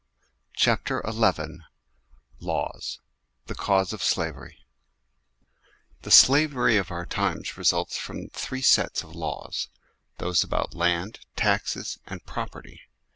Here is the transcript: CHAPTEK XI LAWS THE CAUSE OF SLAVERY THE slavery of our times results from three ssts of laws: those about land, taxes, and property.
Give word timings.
CHAPTEK 0.55 1.03
XI 1.07 1.57
LAWS 2.39 2.99
THE 3.45 3.53
CAUSE 3.53 3.93
OF 3.93 4.01
SLAVERY 4.01 4.57
THE 6.01 6.09
slavery 6.09 6.77
of 6.77 6.89
our 6.89 7.05
times 7.05 7.55
results 7.55 7.97
from 7.99 8.29
three 8.29 8.63
ssts 8.63 9.03
of 9.03 9.13
laws: 9.13 9.69
those 10.17 10.43
about 10.43 10.73
land, 10.73 11.19
taxes, 11.35 11.99
and 12.07 12.25
property. 12.25 12.81